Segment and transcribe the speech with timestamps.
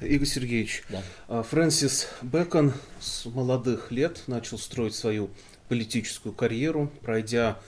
[0.00, 1.02] Игорь Сергеевич, Да.
[1.28, 5.30] а, Фрэнсис Бэкон с молодых лет начал строить свою
[5.68, 7.58] политическую карьеру, пройдя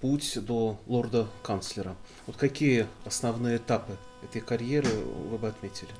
[0.00, 1.96] путь до лорда-канцлера.
[2.26, 5.90] Вот какие основные этапы этой карьеры вы бы отметили?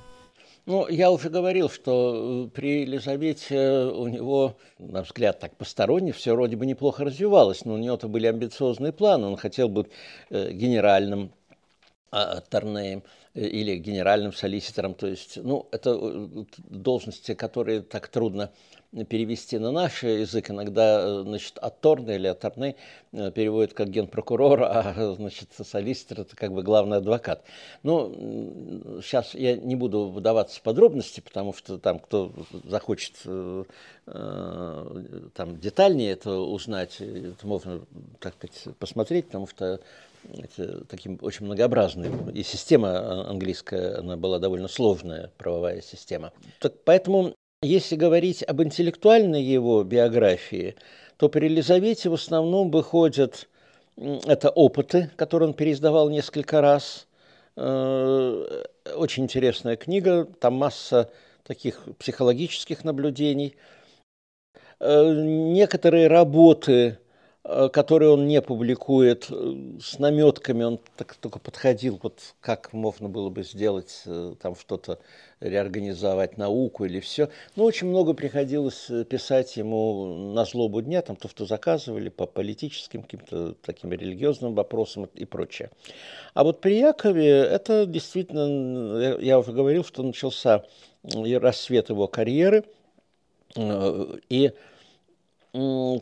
[0.66, 6.34] Ну, я уже говорил, что э, при Елизавете у него, на взгляд так посторонний, все
[6.34, 9.28] вроде бы неплохо развивалось, но у него-то были амбициозные планы.
[9.28, 9.86] Он хотел быть
[10.28, 11.32] э, генеральным
[12.10, 13.02] а, Торнеем
[13.34, 14.94] или генеральным солиситором.
[14.94, 18.50] То есть, ну, это э, должности, которые так трудно
[19.08, 20.50] перевести на наш язык.
[20.50, 22.76] Иногда, э, значит, атторне или атторне
[23.12, 27.44] э, переводят как генпрокурор, а, значит, солиситор– это как бы главный адвокат.
[27.82, 32.32] Ну, сейчас я не буду выдаваться в подробности, потому что там, кто
[32.64, 33.64] захочет э,
[34.06, 37.80] там детальнее это узнать, это можно,
[38.20, 39.80] так сказать, посмотреть, потому что
[40.36, 42.30] это таким очень многообразным.
[42.30, 46.32] И система английская, она была довольно сложная, правовая система.
[46.60, 50.76] Так поэтому, если говорить об интеллектуальной его биографии,
[51.16, 53.48] то при Елизавете в основном выходят
[53.96, 57.08] это опыты, которые он переиздавал несколько раз.
[57.56, 58.64] Э,
[58.94, 61.10] очень интересная книга, там масса
[61.42, 63.56] таких психологических наблюдений.
[64.78, 66.98] Э, некоторые работы
[67.72, 73.30] которые он не публикует, э, с наметками он так только подходил, вот как можно было
[73.30, 74.98] бы сделать, э, там что-то
[75.40, 77.30] реорганизовать науку или все.
[77.56, 83.02] Но очень много приходилось писать ему на злобу дня, там то, что заказывали по политическим
[83.02, 85.70] каким-то таким религиозным вопросам и прочее.
[86.34, 90.64] А вот при Якове это действительно, я уже говорил, что начался
[91.02, 92.64] рассвет его карьеры,
[93.56, 94.52] и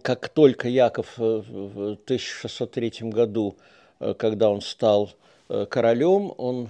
[0.02, 3.56] как только Яков э, в 1603 году,
[4.00, 5.10] э, когда он стал
[5.48, 6.68] э, королем, он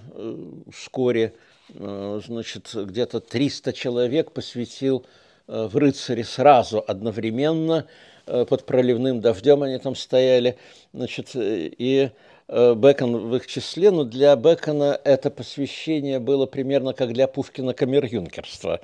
[0.72, 1.32] вскоре,
[1.68, 5.04] значит, где-то 300 человек посвятил
[5.48, 7.86] в рыцаре сразу, одновременно,
[8.24, 10.56] под проливным дождем они там стояли,
[10.92, 12.10] значит, и
[12.48, 18.80] Бекон в их числе, но для Бекона это посвящение было примерно как для Пушкина камер-юнкерства.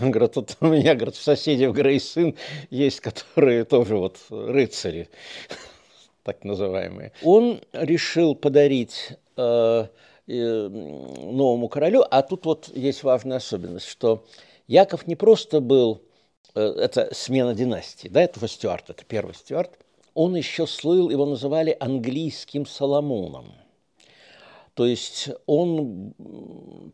[0.00, 2.36] Он говорит, тут у меня, говорит, в соседе в Грейсын
[2.68, 5.08] есть, которые тоже вот рыцари,
[6.22, 7.12] так называемые.
[7.22, 9.86] Он решил подарить э,
[10.26, 14.24] новому королю, а тут вот есть важная особенность, что
[14.66, 16.02] Яков не просто был,
[16.54, 19.78] э, это смена династии, да, это Стюарт, это первый Стюарт,
[20.14, 23.52] он еще слыл, его называли английским Соломоном.
[24.74, 26.14] То есть он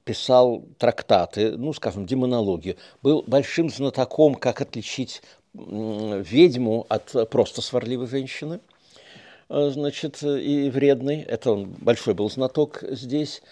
[0.05, 5.23] писал трактаты, ну, скажем, демонологию, был большим знатоком, как отличить
[5.55, 8.61] ведьму от просто сварливой женщины,
[9.49, 11.21] э, значит, и вредной.
[11.21, 13.43] Это он большой был знаток здесь.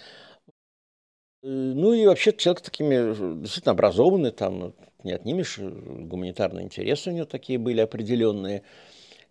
[1.43, 7.27] Э, ну и вообще человек такими действительно образованный, там не отнимешь, гуманитарные интересы у него
[7.27, 8.63] такие были определенные–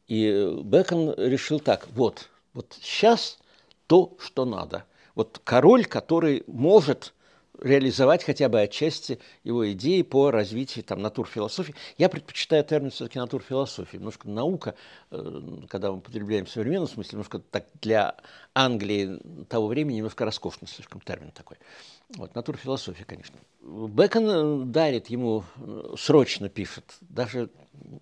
[0.07, 3.39] и Бекон решил так, вот, вот сейчас
[3.87, 4.85] то, что надо.
[5.15, 7.13] Вот король, который может
[7.61, 11.75] реализовать хотя бы отчасти его идеи по развитию там, натурфилософии.
[11.97, 13.97] Я предпочитаю термин все-таки натурфилософии.
[13.97, 14.75] Немножко наука,
[15.11, 18.15] э, когда мы употребляем в современном смысле, немножко так для
[18.53, 21.57] Англии того времени немножко роскошный слишком термин такой.
[22.09, 23.37] Вот, натурфилософия, конечно.
[23.61, 27.49] Бекон э, дарит ему, э, срочно пишет, даже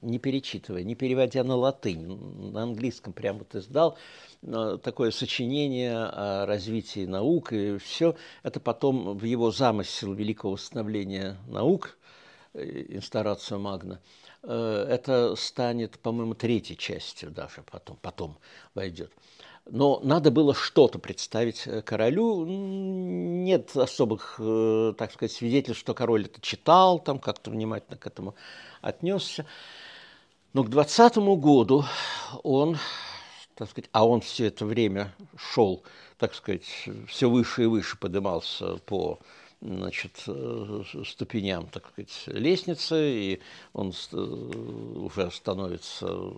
[0.01, 2.05] не перечитывая, не переводя на латынь,
[2.51, 3.97] на английском прямо вот издал,
[4.41, 11.37] э, такое сочинение о развитии наук, и все это потом в его замысел великого восстановления
[11.47, 11.97] наук,
[12.53, 13.99] инстарацию Магна,
[14.43, 18.37] это станет, по-моему, третьей частью даже потом, потом
[18.75, 19.11] войдет
[19.65, 22.45] но надо было что-то представить э, королю.
[22.45, 28.35] Нет особых, э, так сказать, свидетельств, что король это читал, там как-то внимательно к этому
[28.81, 29.45] отнесся.
[30.51, 31.85] Но к двадцатому году
[32.43, 32.77] он,
[33.55, 35.83] так сказать, а он все это время шел,
[36.17, 36.65] так сказать,
[37.07, 39.19] все выше и выше поднимался по
[39.61, 43.41] значит, э, ступеням, так сказать, лестницы, и
[43.71, 46.33] он уже становится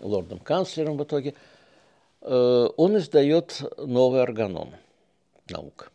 [0.00, 1.34] лордом-канцлером в итоге–
[2.20, 4.70] он издает новый органон
[5.48, 5.90] наук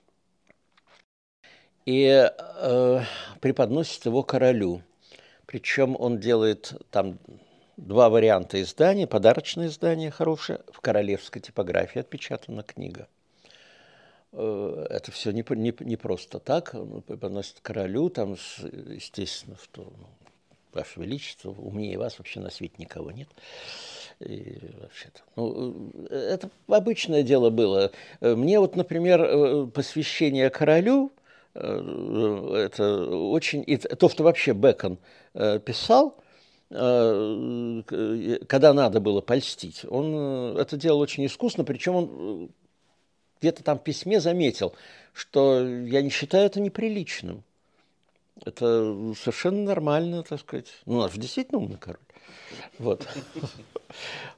[1.85, 3.01] и э,
[3.41, 4.81] преподносит его королю.
[5.45, 7.19] Причем он делает там
[7.77, 13.07] два варианта издания, подарочное издание хорошее, в королевской типографии отпечатана книга.
[14.31, 20.07] Э, это все не, не, не просто так, он преподносит королю, там, естественно, что ну,
[20.75, 23.29] Ваше Величество, умнее вас вообще на свете никого нет.
[24.19, 27.91] И вообще-то, ну, это обычное дело было.
[28.21, 31.11] Мне вот, например, э, посвящение королю,
[31.55, 33.63] Это очень...
[33.67, 34.97] И то, что вообще Бекон
[35.33, 36.17] писал,
[36.69, 42.49] когда надо было польстить, он это делал очень искусно, причем он
[43.39, 44.73] где-то там в письме заметил,
[45.13, 47.43] что я не считаю это неприличным.
[48.45, 50.67] Это совершенно нормально, так сказать.
[50.85, 51.99] Ну, наш действительно умный король.
[52.79, 53.07] Вот.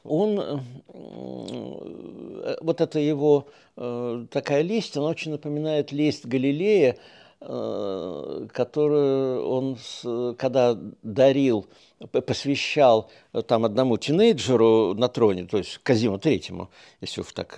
[0.04, 0.40] Он,
[0.88, 3.48] э, вот это его
[3.78, 6.98] э, такая лесть, она очень напоминает лесть Галилея,
[7.40, 9.78] э, которую он,
[10.36, 11.68] когда дарил,
[12.12, 13.10] посвящал
[13.48, 16.70] там одному тинейджеру на троне, то есть Казиму Третьему,
[17.02, 17.58] если уж так,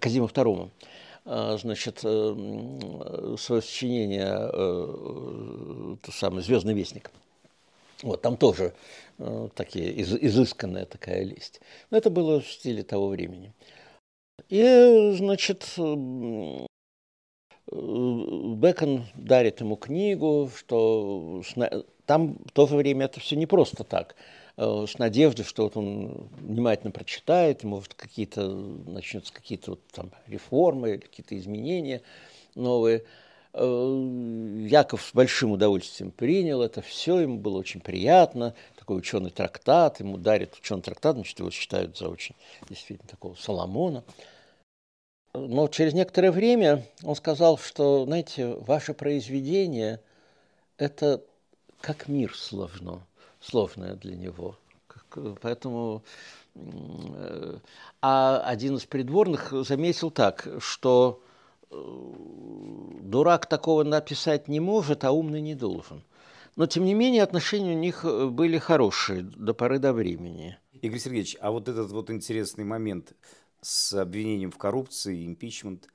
[0.00, 0.70] Казиму Второму,
[1.24, 4.36] значит, свое сочинение,
[5.96, 7.10] то самое «Звездный вестник».
[8.04, 8.74] Вот, там тоже
[9.18, 11.62] э, такие, из, изысканная такая лесть.
[11.90, 13.52] Но это было в стиле того времени.
[14.50, 16.66] И, значит, э,
[17.70, 21.42] Бекон дарит ему книгу, что
[22.04, 26.28] там в то время это все не просто так, э, с надеждой, что вот он
[26.40, 32.02] внимательно прочитает, ему вот какие-то начнутся какие-то вот там реформы, какие-то изменения
[32.54, 33.04] новые.
[33.52, 40.00] Э, Яков с большим удовольствием принял это все, ему было очень приятно, такой ученый трактат,
[40.00, 42.34] ему дарят ученый трактат, значит, его считают за очень
[42.68, 44.04] действительно такого Соломона.
[45.34, 50.00] Но через некоторое время он сказал, что, знаете, ваше произведение–
[50.78, 51.22] это
[51.80, 53.06] как мир сложно,
[53.44, 54.56] сложное для него.
[55.42, 56.02] Поэтому
[56.54, 57.58] э,
[58.00, 61.20] а один из придворных заметил так, что
[61.70, 66.02] дурак такого написать не может, а умный не должен.
[66.56, 70.56] Но, тем не менее, отношения у них э, были хорошие до поры до времени.
[70.82, 73.12] Игорь Сергеевич, а вот этот вот интересный момент
[73.60, 75.88] с обвинением в коррупции, импичмент,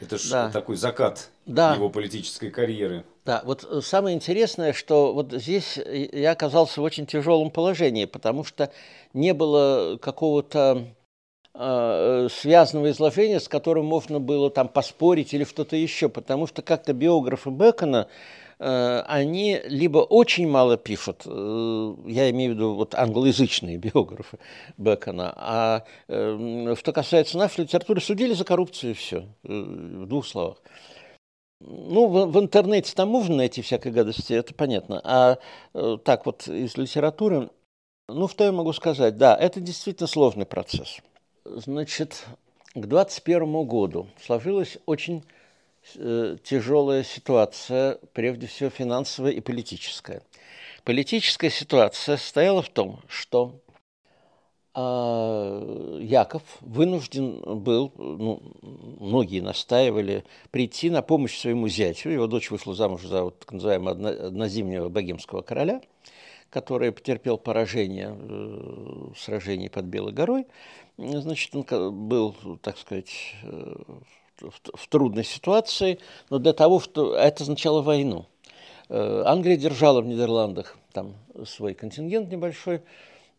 [0.00, 0.50] это же да.
[0.50, 1.74] такой закат да.
[1.74, 3.04] его политической карьеры.
[3.24, 8.44] Да, вот э, самое интересное, что вот здесь я оказался в очень тяжелом положении, потому
[8.44, 8.70] что
[9.12, 10.94] не было какого-то
[11.52, 16.92] Э, связанного изложения, с которым можно было там поспорить или что-то еще, потому что как-то
[16.92, 18.06] биографы Бекона,
[18.60, 24.38] э, они либо очень мало пишут, э, я имею в виду вот англоязычные биографы
[24.78, 30.58] Бекона, а что касается нашей литературы, судили за коррупцию все, в двух словах.
[31.60, 35.00] Ну, в, в интернете там можно найти всякой гадости, это понятно.
[35.04, 35.38] А
[36.04, 37.50] так вот из литературы,
[38.08, 39.16] ну, что я могу сказать?
[39.18, 40.98] Да, это действительно сложный процесс.
[41.44, 42.24] Значит,
[42.74, 45.24] к 2021 году сложилась очень
[45.96, 50.22] э, тяжелая ситуация, прежде всего финансовая и политическая.
[50.84, 53.60] Политическая ситуация состояла в том, что
[54.74, 58.42] э, Яков вынужден был, ну,
[59.00, 62.10] многие настаивали, прийти на помощь своему зятю.
[62.10, 65.80] Его дочь вышла замуж за вот, так называемого однозимнего богемского короля,
[66.50, 70.46] который потерпел поражение в сражении под Белой горой–
[71.00, 73.10] значит, он был, так сказать,
[73.42, 73.74] э,
[74.40, 78.26] в, трудной ситуации, но для того, что это означало войну.
[78.88, 81.14] Э, Англия держала в Нидерландах там
[81.46, 82.82] свой контингент небольшой,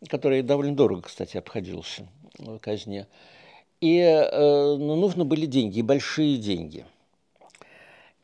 [0.08, 2.06] который довольно дорого, кстати, обходился
[2.38, 3.06] в казне.
[3.80, 6.84] И э, ну, нужны были деньги, большие деньги.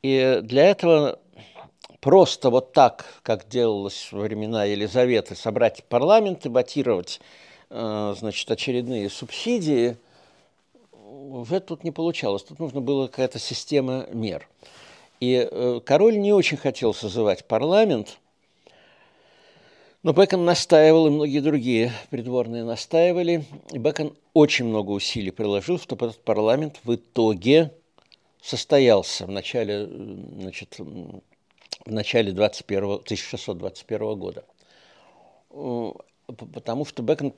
[0.02, 1.18] И для этого
[2.00, 7.20] просто вот так, как делалось во времена Елизаветы, собрать парламент и батировать
[7.70, 9.96] Э, значит, очередные субсидии,
[10.92, 12.42] уже тут не получалось.
[12.42, 14.48] Тут нужна была какая-то система мер.
[15.20, 18.18] И э, король не очень хотел созывать парламент,
[20.02, 23.44] но Бекон настаивал, и многие другие придворные настаивали.
[23.72, 27.72] И Бекон очень много усилий приложил, чтобы этот парламент в итоге
[28.42, 31.22] состоялся в начале, значит, в
[31.86, 34.44] начале 21, 1621 года
[36.36, 37.32] потому что Бекон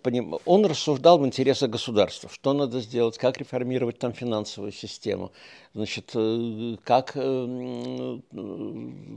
[0.44, 5.30] он рассуждал в интересах государства, что надо сделать, как реформировать там финансовую систему,
[5.74, 8.18] значит, э, как э,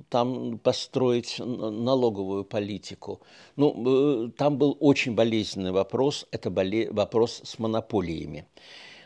[0.09, 3.21] там построить налоговую политику.
[3.55, 6.91] Ну, э, там был очень болезненный вопрос, это боле...
[6.91, 8.45] вопрос с монополиями.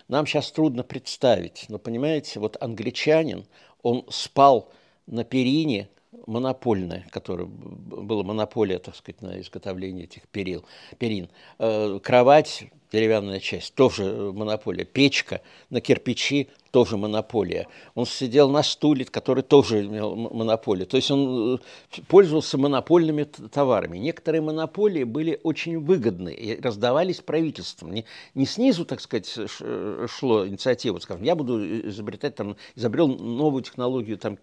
[0.10, 3.46] Нам сейчас трудно представить, но понимаете, вот англичанин,
[3.84, 4.70] он спал
[5.06, 5.90] на перине
[6.26, 10.66] монопольная, которая была монополия, так сказать, на изготовление этих перил,
[10.98, 11.30] перин.
[11.60, 14.86] Э, кровать деревянная часть, тоже монополия.
[14.86, 17.68] Печка на кирпичи, тоже монополия.
[17.96, 20.86] Он сидел на стуле, который тоже имел монополию.
[20.86, 23.98] То есть он э, пользовался монопольными товарами.
[23.98, 27.94] Некоторые монополии были очень выгодны и раздавались правительством.
[27.94, 34.18] Не, не снизу, так сказать, шло инициатива, скажем, я буду изобретать, там, изобрел новую технологию
[34.18, 34.38] там,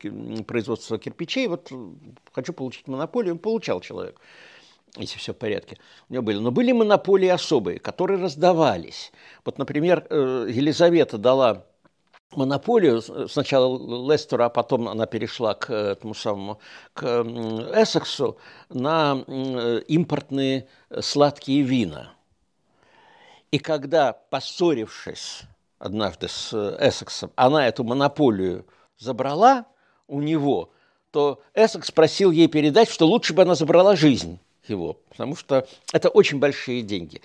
[0.44, 1.70] производства кирпичей, вот
[2.32, 4.20] хочу получить монополию, он получал человек
[4.96, 6.38] если все в порядке, у него были.
[6.38, 9.12] Но были монополии особые, которые раздавались.
[9.44, 11.64] Вот, например, э, Елизавета дала
[12.36, 16.58] монополию сначала Лестеру, а потом она перешла к этому самому,
[16.92, 17.04] к
[17.74, 18.38] Эссексу,
[18.70, 19.12] на
[19.86, 20.68] импортные
[21.00, 22.12] сладкие вина.
[23.50, 25.42] И когда, поссорившись
[25.78, 28.66] однажды с Эссексом, она эту монополию
[28.98, 29.66] забрала
[30.08, 30.70] у него,
[31.12, 36.08] то Эссекс просил ей передать, что лучше бы она забрала жизнь его, потому что это
[36.08, 37.20] очень большие деньги.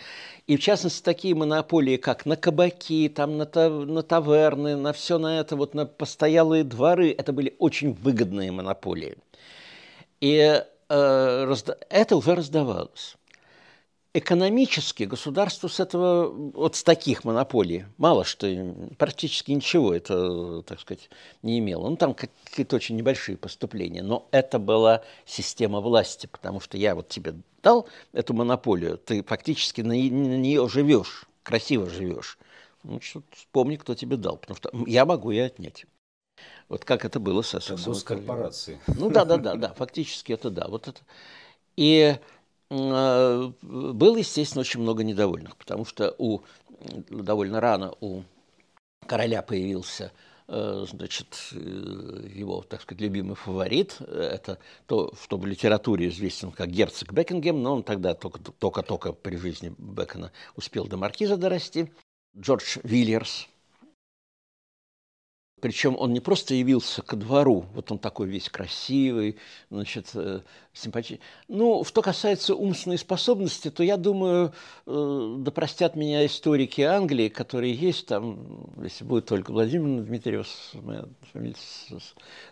[0.48, 5.40] И в частности такие монополии, как на кабаки, там, на, на таверны, на все на
[5.40, 9.18] это, вот на постоялые дворы, это были очень выгодные монополии.
[10.22, 11.78] И э, разда...
[11.90, 13.16] это уже раздавалось.
[14.12, 18.48] Экономически государство с этого, вот с таких монополий, мало что,
[18.98, 21.12] практически ничего это, так сказать,
[21.44, 21.88] не имело.
[21.88, 27.08] Ну, там какие-то очень небольшие поступления, но это была система власти, потому что я вот
[27.08, 32.40] тебе дал эту монополию, ты фактически на, на нее живешь, красиво живешь.
[32.82, 35.86] Ну, что, вспомни, кто тебе дал, потому что я могу и отнять.
[36.68, 37.54] Вот как это было с.
[37.86, 38.80] Госкорпорации.
[38.88, 40.68] Ну да, да, да, да, фактически это да.
[40.68, 41.02] Вот это.
[41.76, 42.18] И
[42.70, 46.42] было, естественно, очень много недовольных, потому что у,
[47.10, 48.22] довольно рано у
[49.08, 50.12] короля появился
[50.48, 54.00] э, значит, э, его, так сказать, любимый фаворит.
[54.02, 59.74] Это то, что в литературе известен как герцог Бекингем, но он тогда только-только при жизни
[59.78, 61.92] Бекона успел до маркиза дорасти.
[62.38, 63.48] Джордж Вильерс–
[65.60, 69.38] причем он не просто явился ко двору, вот он такой весь красивый,
[69.70, 70.42] значит, э,
[70.74, 71.20] симпатичный.
[71.48, 74.54] Ну, что касается умственной способности, то я думаю,
[74.86, 81.06] э, да простят меня историки Англии, которые есть там, если будет только Владимир Дмитриев моя
[81.34, 81.56] фамилия,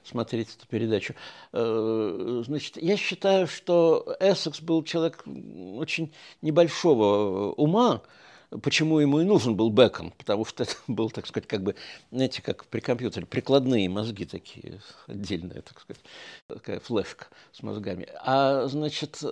[0.04, 1.14] смотреть эту передачу.
[1.54, 8.02] Э, значит, я считаю, что Эссекс был человек очень небольшого ума,
[8.62, 11.75] почему ему и нужен был Бекон, потому что это был, так сказать, как бы,
[12.12, 16.01] знаете, как при компьютере, прикладные мозги такие, отдельная, так сказать,
[16.48, 18.08] такая флешка с мозгами.
[18.24, 19.27] А, значит, э,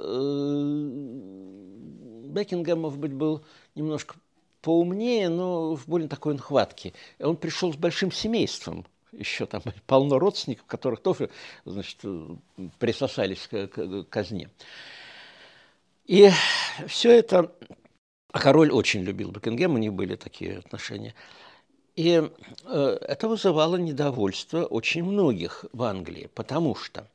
[2.29, 3.43] Бекингем, может быть, был
[3.75, 4.15] немножко
[4.61, 6.93] поумнее, но в более такой нхватке.
[7.19, 11.29] Он пришел с большим семейством, еще там полно родственников, которых тоже,
[11.63, 12.01] значит,
[12.79, 14.49] присосались к, к казне.
[16.05, 16.29] И
[16.87, 17.51] все это
[18.35, 21.15] а король очень любил Бекингем, у них были такие отношения.
[21.95, 22.21] И
[22.65, 27.09] э, это вызывало недовольство очень многих в Англии, потому что,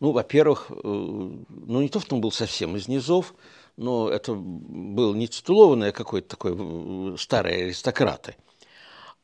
[0.00, 3.32] ну, во-первых, э, ну, не то, что он был совсем из низов,
[3.76, 8.34] но это был не титулованный, а какой-то такой э, старые аристократы.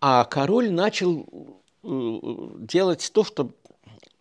[0.01, 1.27] А король начал
[1.83, 3.51] э, делать то, что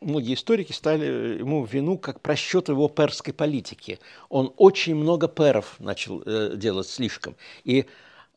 [0.01, 3.99] многие историки стали ему вину как просчет его перской политики.
[4.29, 7.35] Он очень много перов начал э, делать слишком.
[7.63, 7.85] И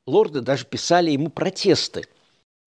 [0.07, 2.04] лорды даже писали ему протесты.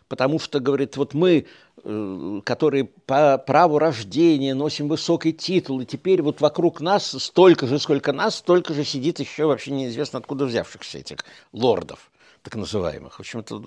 [0.07, 1.47] Потому что, говорит, вот мы,
[1.83, 7.79] э, которые по праву рождения носим высокий титул, и теперь вот вокруг нас столько же,
[7.79, 11.17] сколько нас, столько же сидит еще вообще неизвестно откуда взявшихся этих
[11.51, 12.11] лордов
[12.43, 13.15] так называемых.
[13.15, 13.59] В общем, это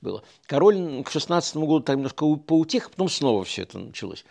[0.00, 0.22] было.
[0.46, 4.24] Король к 16 году там немножко поутих, а потом снова все это началось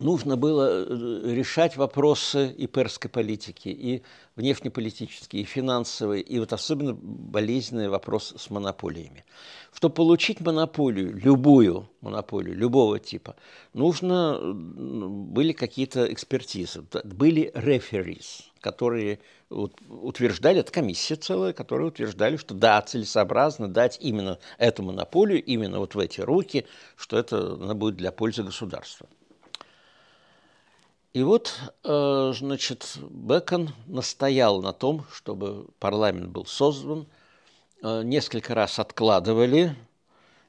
[0.00, 4.02] нужно было э, решать вопросы и перской политики, и
[4.34, 9.24] внешнеполитические, и финансовые, и вот особенно болезненный вопрос с монополиями.
[9.72, 13.36] Чтобы получить монополию, любую монополию, любого типа,
[13.74, 22.80] нужно были какие-то экспертизы, были реферис, которые утверждали, это комиссия целая, которая утверждали, что да,
[22.80, 26.66] целесообразно дать именно эту монополию, именно вот в эти руки,
[26.96, 29.06] что это она будет для пользы государства.
[31.12, 37.08] И вот, э, значит, Бекон настоял на том, чтобы парламент был создан.
[37.82, 39.74] Э, несколько раз откладывали.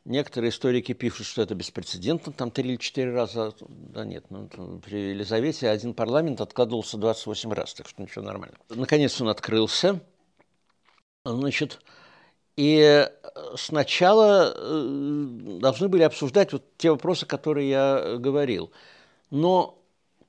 [0.05, 4.47] Некоторые историки пишут, что это беспрецедентно, там три или четыре раза, да нет, ну,
[4.83, 8.55] при Елизавете один парламент откладывался 28 раз, так что ничего нормально.
[8.69, 9.99] Наконец он открылся,
[11.23, 11.81] значит,
[12.55, 13.07] и
[13.55, 15.27] сначала э,
[15.59, 18.71] должны были обсуждать вот те вопросы, которые я говорил.
[19.29, 19.80] Но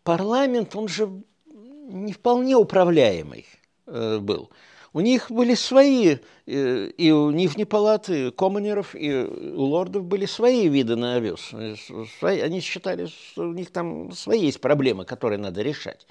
[0.02, 3.46] парламент, он же не вполне управляемый
[3.86, 4.50] э, был.
[4.94, 10.68] У них были свои, э, и у Нижней палаты, коммунеров, и у лордов были свои
[10.68, 11.52] виды на овес.
[12.20, 16.06] Они считали, что у них там свои есть проблемы, которые надо решать.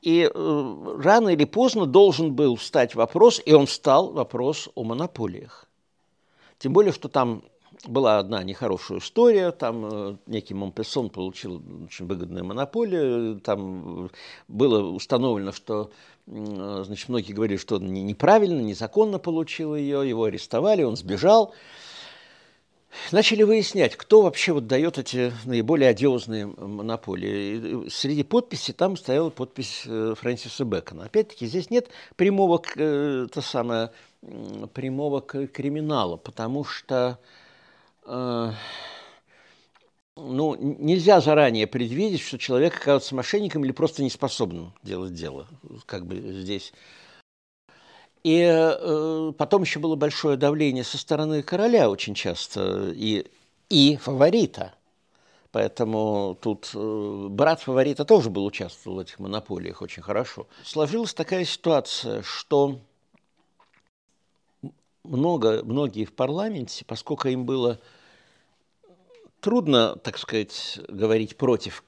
[0.00, 5.66] И э, рано или поздно должен был встать вопрос, и он встал вопрос о монополиях.
[6.58, 7.44] Тем более, что там
[7.86, 14.10] была одна нехорошая история, там э, некий Монпессон получил очень выгодную монополию, там
[14.48, 15.90] было установлено, что
[16.26, 21.54] э, значит, многие говорили, что он неправильно, незаконно получил ее, его арестовали, он сбежал.
[23.10, 27.86] Начали выяснять, кто вообще вот дает эти наиболее одиозные монополии.
[27.86, 31.04] И среди подписей там стояла подпись э, Фрэнсиса Бэкона.
[31.04, 33.92] Опять-таки здесь нет прямого, то самое,
[34.74, 37.41] прямого криминала, потому что Э,
[40.16, 45.46] ну, нельзя заранее предвидеть, что человек окажется мошенником или просто неспособным делать дело,
[45.86, 46.72] как бы здесь.
[48.22, 53.26] И э, потом еще было большое давление со стороны короля очень часто и,
[53.68, 54.74] и фаворита.
[55.50, 60.46] Поэтому тут э, брат фаворита тоже был участвовал в этих монополиях очень хорошо.
[60.64, 62.78] Сложилась такая ситуация, что
[65.04, 67.80] много, многие в парламенте, поскольку им было
[69.40, 71.82] трудно, так сказать, говорить против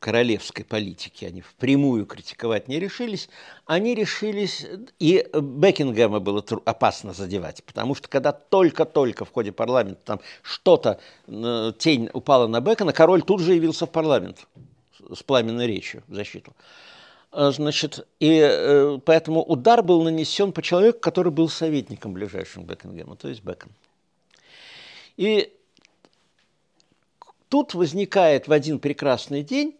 [0.00, 3.28] королевской политики, они впрямую критиковать не решились,
[3.66, 4.66] они решились,
[4.98, 11.72] и Бекингема было опасно задевать, потому что когда только-только в ходе парламента там что-то, э,
[11.78, 14.46] тень упала на Бекона, король тут же явился в парламент
[15.14, 16.52] с пламенной речью в защиту.
[17.32, 23.16] А, значит, и э, поэтому удар был нанесен по человеку, который был советником ближайшим Бекингема,
[23.16, 23.72] то есть Бекон.
[25.16, 25.50] И
[27.48, 29.74] тут возникает в один прекрасный день,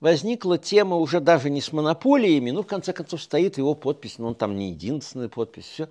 [0.00, 4.28] возникла тема уже даже не с монополиями, ну, в конце концов, стоит его подпись, но
[4.28, 5.90] он там не единственная подпись, все.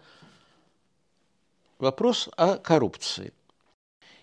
[1.77, 3.33] Вопрос о коррупции.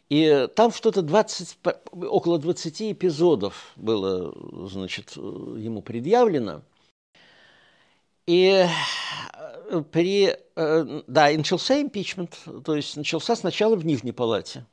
[0.09, 1.57] И там что-то 20,
[1.93, 4.35] около 20 эпизодов было,
[4.69, 6.63] значит, ему предъявлено–
[8.31, 8.65] и
[9.71, 14.67] э, при, э, да, и начался импичмент, то есть начался сначала в Нижней палате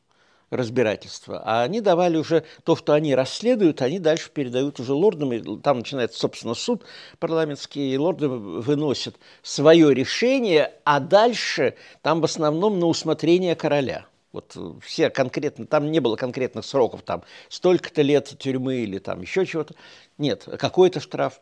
[0.51, 5.59] разбирательства, а они давали уже то, что они расследуют, они дальше передают уже лордам, и
[5.61, 6.85] там начинается, собственно, суд
[7.17, 14.05] парламентский, и лорды выносят свое решение, а дальше там в основном на усмотрение короля.
[14.31, 19.22] Вот э, все конкретно, там не было конкретных сроков, там столько-то лет тюрьмы или там
[19.22, 19.74] еще чего-то.
[20.20, 21.41] Нет, какой-то штраф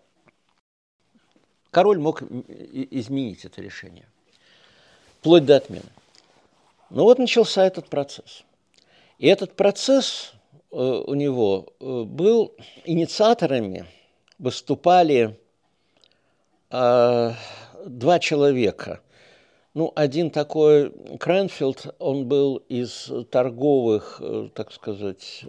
[1.75, 4.07] король мог изменить это решение,
[5.19, 5.89] вплоть до отмены.
[6.89, 8.45] Но вот начался этот процесс.
[9.17, 10.31] И этот процесс
[10.71, 12.53] э, у него э, был
[12.85, 13.85] инициаторами,
[14.39, 15.37] выступали
[16.71, 17.31] э,
[17.85, 19.01] два человека.
[19.73, 24.21] Ну, один такой Кренфилд, он был из торговых,
[24.53, 25.43] так сказать,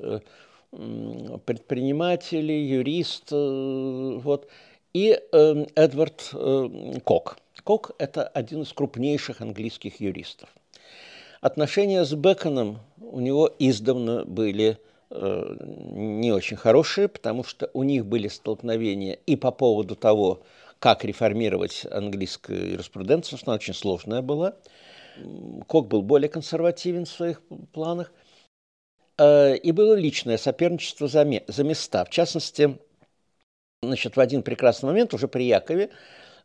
[0.72, 4.48] предпринимателей, юрист, вот,
[4.96, 7.36] и э, Эдвард э, Кок.
[7.64, 10.48] Кок– это один из крупнейших английских юристов.
[11.42, 14.78] Отношения с Беконом у него издавна были
[15.10, 20.42] э, не очень хорошие, потому что у них были столкновения и по поводу того,
[20.78, 24.54] как реформировать английскую юриспруденцию, что она очень сложная была.
[25.66, 27.42] Кок был более консервативен в своих
[27.74, 28.10] планах.
[29.18, 32.06] Э, и было личное соперничество за, за места.
[32.06, 32.78] В частности,
[33.82, 35.90] Значит, в один прекрасный момент, уже при Якове,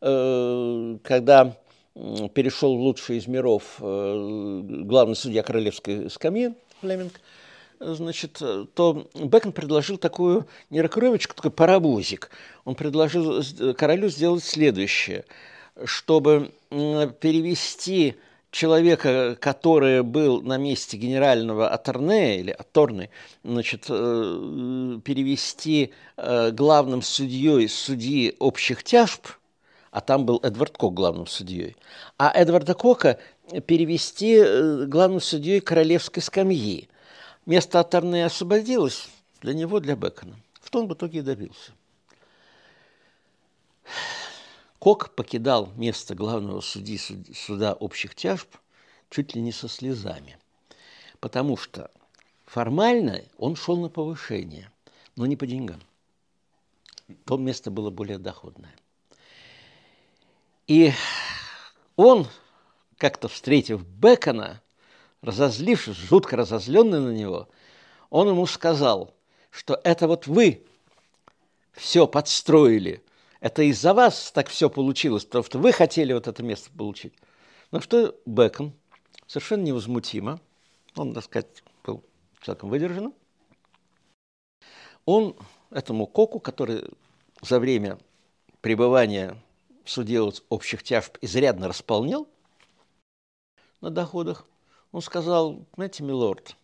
[0.02, 1.56] э, когда
[1.94, 7.14] перешел в лучший из миров э, главный судья королевской скамьи Флеминг,
[7.80, 8.42] значит,
[8.74, 12.32] то Бекон предложил такую не рокировочку, такой паровозик.
[12.66, 13.42] Он предложил
[13.76, 15.24] королю сделать следующее,
[15.86, 18.16] чтобы перевести
[18.52, 23.10] человека, который был на месте генерального аторне или аторны,
[23.44, 29.28] значит, э, перевести э, главным судьей судьи общих тяжб,
[29.90, 31.76] а там был Эдвард Кок главным судьей,
[32.18, 33.20] а Эдварда Кока
[33.66, 36.90] перевести э, главным судьей королевской скамьи.
[37.46, 39.10] Место аторне освободилось
[39.42, 40.36] для него, для Бекона.
[40.62, 41.72] В том в итоге и добился.
[44.82, 48.58] Кок покидал место главного судьи суда общих тяжб
[49.12, 50.40] чуть ли не со слезами,
[51.20, 51.92] потому что
[52.48, 54.72] формально он шел на повышение,
[55.16, 55.84] но не по деньгам.
[57.26, 58.76] То место было более доходное.
[60.66, 60.92] И
[61.96, 62.26] он,
[62.98, 64.64] как-то встретив Бекона,
[65.22, 67.50] разозлившись, жутко разозленный на него,
[68.10, 69.14] он ему сказал,
[69.52, 70.66] что это вот вы
[71.74, 73.04] все подстроили–
[73.42, 77.14] Это из-за вас так все получилось, потому что вы хотели вот это место получить.
[77.72, 78.72] На что Бекон
[79.26, 80.40] совершенно невозмутимо,
[80.96, 82.04] он, так сказать, был
[82.40, 83.16] человеком выдержанным,
[85.06, 85.36] он
[85.72, 86.84] этому Коку, который
[87.42, 87.98] за время
[88.62, 89.36] пребывания
[89.84, 92.28] в суде общих тяжб изрядно располнел
[93.82, 94.46] на доходах,
[94.92, 96.56] он сказал, знаете, милорд,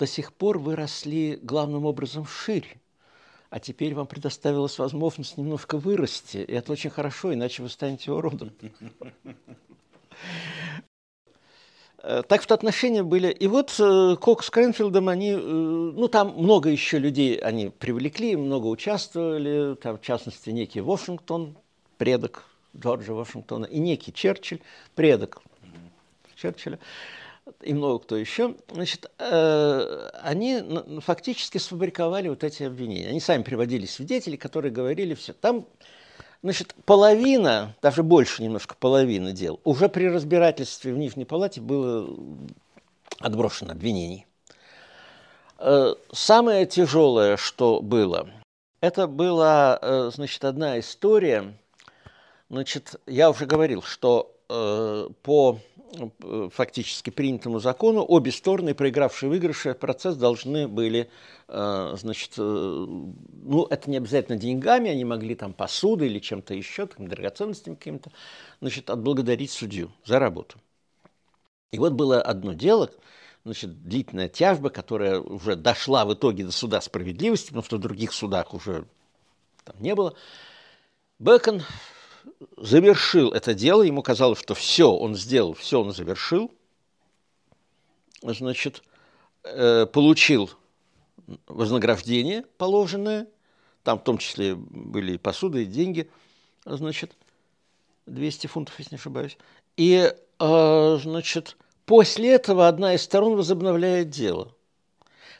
[0.00, 2.80] до сих пор вы росли главным образом шире,
[3.54, 8.50] а теперь вам предоставилась возможность немножко вырасти, и это очень хорошо, иначе вы станете уродом.
[12.02, 13.28] Э, так что отношения были.
[13.28, 18.34] И вот э, Кок с Кренфилдом, они, э, ну там много еще людей они привлекли,
[18.34, 21.56] много участвовали, там в частности некий Вашингтон,
[21.96, 24.62] предок Джорджа Вашингтона, и некий Черчилль,
[24.96, 25.40] предок
[26.34, 26.80] Черчилля,
[27.62, 28.54] и много кто еще.
[28.72, 30.62] Значит, они
[31.00, 33.08] фактически сфабриковали вот эти обвинения.
[33.08, 35.32] Они сами приводили свидетелей, которые говорили все.
[35.32, 35.66] Там
[36.44, 42.06] Значит, половина, даже больше немножко половины дел, уже при разбирательстве в Нижней палате было
[43.18, 44.26] отброшено обвинений.
[45.58, 48.28] Э, самое тяжелое, что было,
[48.82, 51.56] это была, э, значит, одна история.
[52.50, 55.73] Значит, я уже говорил, что э, по Э,
[56.50, 61.10] фактически принятому закону обе стороны, проигравшие выигрыши, процесс должны были,
[61.48, 66.86] э, значит, э, ну, это не обязательно деньгами, они могли там посудой или чем-то еще,
[66.86, 68.10] там, драгоценностями каким-то,
[68.60, 70.58] значит, отблагодарить судью за работу.
[71.72, 72.90] И вот было одно дело,
[73.44, 78.12] значит, длительная тяжба, которая уже дошла в итоге до суда справедливости, потому что в других
[78.12, 78.86] судах уже
[79.64, 80.14] там не было.
[81.18, 81.62] Бекон
[82.56, 86.50] завершил это дело, ему казалось, что все он сделал, все он завершил,
[88.22, 88.82] значит,
[89.44, 90.50] э, получил
[91.46, 93.28] вознаграждение положенное,
[93.82, 96.10] там в том числе были и посуды, и деньги,
[96.64, 97.16] значит,
[98.06, 99.36] 200 фунтов, если не ошибаюсь.
[99.76, 101.56] И, э, значит,
[101.86, 104.54] после этого одна из сторон возобновляет дело.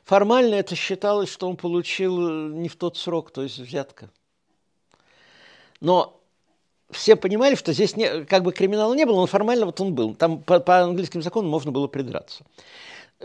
[0.05, 4.11] Формально это считалось, что он получил не в тот срок, то есть взятка.
[5.81, 6.20] Но
[6.95, 10.15] все понимали, что здесь не, как бы криминала не было, но формально вот он был.
[10.15, 12.45] Там по, по английским законам можно было придраться.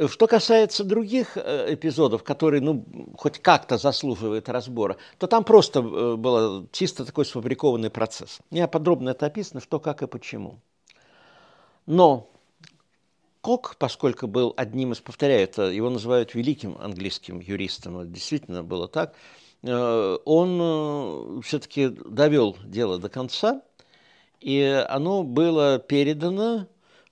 [0.07, 2.85] Что касается других э, эпизодов, которые, ну,
[3.17, 8.39] хоть как-то заслуживают разбора, то там просто э, был чисто такой сфабрикованный процесс.
[8.51, 10.59] Не подробно это описано, что, как и почему.
[11.85, 12.29] Но
[13.41, 19.13] Кок, поскольку был одним из, повторяю, это его называют великим английским юристом, действительно было так–
[19.23, 23.61] Э, он э, все-таки довел дело до конца,
[24.39, 26.67] и оно было передано,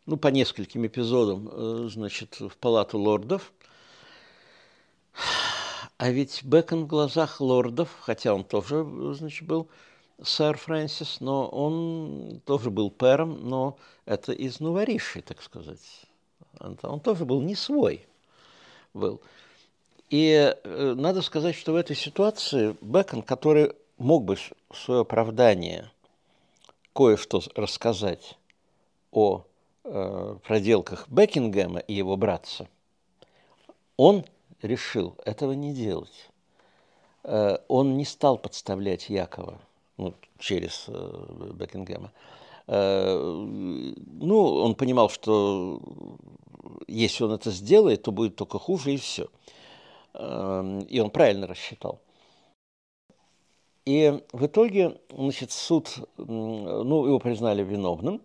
[0.05, 3.51] ну, по нескольким эпизодам, э, значит, в палату лордов.
[5.97, 9.67] А ведь Бэкон в глазах лордов, хотя он тоже, значит, был
[10.23, 16.05] сэр Фрэнсис, но он тоже был пэром, но это из новоришей, так сказать.
[16.60, 18.05] Он тоже был не свой.
[18.93, 19.21] Был.
[20.10, 24.38] И э, надо сказать, что в этой ситуации Бекон, который мог бы
[24.74, 25.91] свое оправдание
[26.93, 28.38] кое-что рассказать
[29.12, 29.43] о
[29.84, 32.67] э, проделках Бекингема и его братца,
[33.98, 34.26] он
[34.62, 36.30] решил этого не делать.
[37.24, 39.60] Э, он не стал подставлять Якова
[39.98, 42.13] ну, через э, Бекингема.
[42.67, 45.82] Э, ну, он понимал, что
[46.88, 49.28] если он это сделает, то будет только хуже и все.
[50.17, 52.01] Эм, и он правильно рассчитал.
[53.86, 58.21] И в итоге, значит, суд, ну, его признали виновным.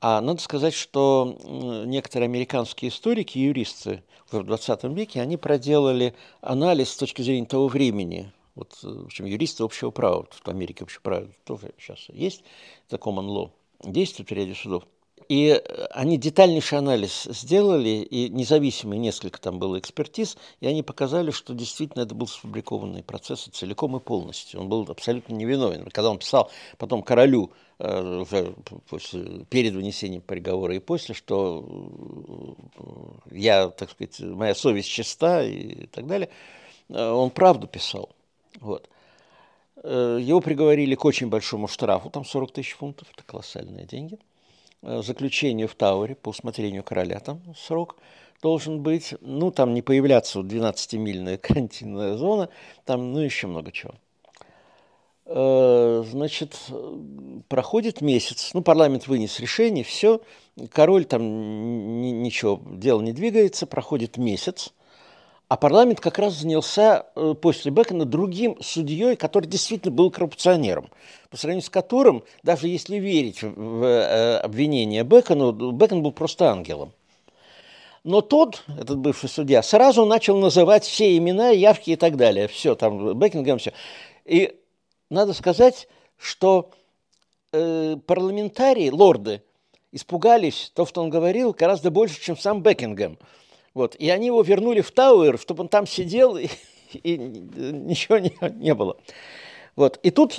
[0.00, 1.36] А надо сказать, что
[1.84, 8.32] некоторые американские историки, юристы в 20 веке, они проделали анализ с точки зрения того времени.
[8.54, 12.42] Вот, в общем, юристы общего права, в Америке общего права тоже сейчас есть,
[12.88, 13.50] это common law,
[13.84, 14.84] действует в ряде судов–
[15.28, 21.30] и э, они детальнейший анализ сделали, и независимые несколько там было экспертиз, и они показали,
[21.30, 24.60] что действительно это был сфабрикованный процесс целиком и полностью.
[24.60, 25.84] Он был абсолютно невиновен.
[25.90, 28.54] Когда он писал потом королю э, уже
[28.88, 31.62] после, перед вынесением приговора и после, что
[32.78, 36.30] э, я, так сказать, моя совесть чиста и так далее,
[36.88, 38.08] он правду писал.
[38.60, 38.88] Вот.
[39.84, 44.18] Его приговорили к очень большому штрафу, там 40 тысяч фунтов, это колоссальные деньги.
[44.82, 47.96] Э, заключению в Тауре по усмотрению короля там срок
[48.42, 49.14] должен быть.
[49.20, 52.48] Ну, там не появляться 12-мильная карантинная зона,
[52.84, 53.94] там, ну, еще много чего.
[55.26, 56.56] Э, значит,
[57.48, 60.20] проходит месяц, ну, парламент вынес решение, все,
[60.70, 64.72] король там ничего, дело не двигается, проходит месяц,
[65.48, 70.90] А парламент как раз занялся э, после Бекона другим судьей, который действительно был коррупционером,
[71.30, 76.92] по сравнению с которым, даже если верить в э, обвинение Бекону, Бекон был просто ангелом.
[78.04, 82.46] Но тот, этот бывший судья, сразу начал называть все имена, явки и так далее.
[82.46, 83.72] Все, там, Бекингем, все.
[84.26, 84.54] И
[85.08, 86.70] надо сказать, что
[87.52, 89.42] э, парламентарии, лорды,
[89.92, 93.18] испугались то, что он говорил, гораздо больше, чем сам Бекингем.
[93.78, 93.94] Вот.
[93.94, 96.48] И они его вернули в Тауэр, чтобы он там сидел, и,
[97.04, 98.96] и ничего не, не было.
[99.76, 100.00] Вот.
[100.02, 100.36] И тут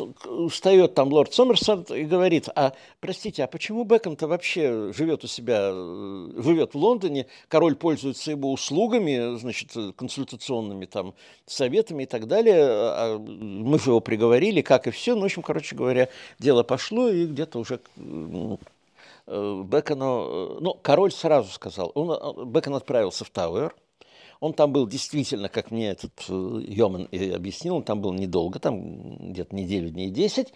[0.51, 5.71] встает там лорд Сомерсет и говорит, а, простите, а почему Бекон-то вообще живет у себя,
[5.71, 11.13] живет в Лондоне, король пользуется его услугами, значит, консультационными там
[11.45, 15.43] советами и так далее, а мы же его приговорили, как и все, ну, в общем,
[15.43, 18.57] короче говоря, дело пошло, и где-то уже Э,
[19.29, 23.75] Бекону, э, ну, король сразу сказал, он, э, Бекон отправился в Тауэр,
[24.39, 29.31] он там был действительно, как мне этот Йоман и объяснил, он там был недолго, там
[29.31, 30.53] где-то неделю, дней десять.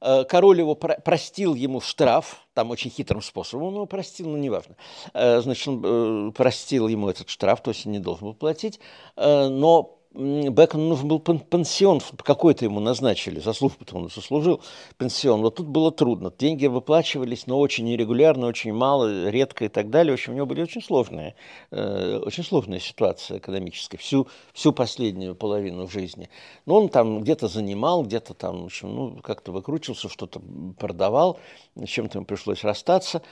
[0.00, 4.76] Король его простил ему штраф, там очень хитрым способом он его простил, но неважно.
[5.12, 8.80] Значит, он простил ему этот штраф, то есть он не должен был платить,
[9.14, 14.60] но Бекону нужен был пенсион, какой-то ему назначили, за службу он заслужил
[14.98, 15.40] пенсион.
[15.40, 16.32] Вот тут было трудно.
[16.36, 20.12] Деньги выплачивались, но очень нерегулярно, очень мало, редко и так далее.
[20.12, 21.36] В общем, у него были очень сложные,
[21.70, 26.28] э, очень сложная ситуация экономическая, всю, всю последнюю половину жизни.
[26.66, 30.42] Но он там где-то занимал, где-то там, в общем, ну, как-то выкручивался, что-то
[30.76, 31.38] продавал,
[31.76, 33.22] с чем-то ему пришлось расстаться.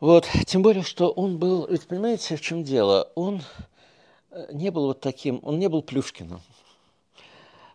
[0.00, 3.10] Вот, тем более, что он был, ведь понимаете, в чем дело?
[3.16, 3.42] Он
[4.52, 6.40] не был вот таким, он не был Плюшкиным.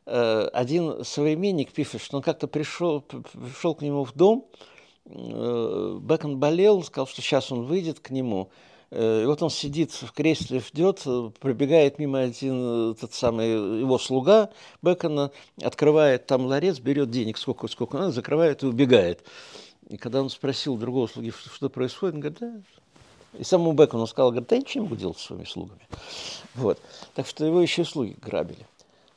[0.05, 4.45] Э, один современник пишет, что он как-то пришел, пришел к нему в дом,
[5.05, 8.49] э, Бекон болел, сказал, что сейчас он выйдет к нему.
[8.91, 11.05] Э, и вот он сидит в кресле, ждет,
[11.39, 14.49] пробегает мимо один тот самый его слуга
[14.81, 19.23] Бекона, открывает там ларец, берет денег, сколько, сколько надо, закрывает и убегает.
[19.89, 22.61] И когда он спросил другого слуги, что происходит, он говорит, да,
[23.39, 25.81] и самому Бекону сказал, говорит, да ничем могу делать с своими слугами.
[26.55, 26.79] Вот.
[27.15, 28.65] Так что его еще слуги грабили.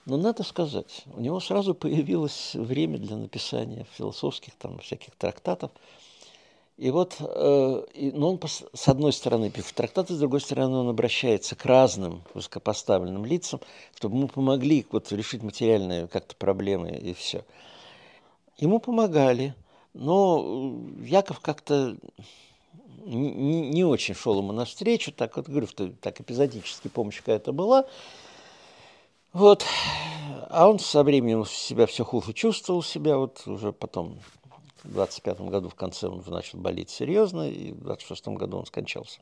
[0.06, 5.72] Но надо сказать, у него сразу появилось время для написания философских там всяких трактатов.
[6.76, 10.88] И вот, э, и, но он с одной стороны пишет трактаты, с другой стороны он
[10.88, 13.60] обращается к разным высокопоставленным лицам,
[13.96, 17.44] чтобы ему помогли вот, решить материальные как-то проблемы и все.
[18.58, 19.54] Ему помогали,
[19.94, 21.96] но Яков как-то
[23.14, 27.86] не, не очень шел ему навстречу, так вот говорю, что так эпизодически помощь какая-то была.
[29.32, 29.64] Вот.
[30.48, 34.18] А он со временем себя все хуже чувствовал себя, вот уже потом
[34.82, 39.18] в 25 году в конце он начал болеть серьезно, и в 26 году он скончался.